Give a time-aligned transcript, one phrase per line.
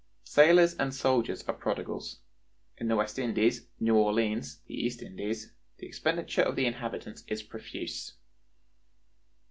[0.23, 2.21] Sailors and soldiers are prodigals.
[2.77, 7.43] In the West Indies, New Orleans, the East Indies, the expenditure of the inhabitants is
[7.43, 8.15] profuse.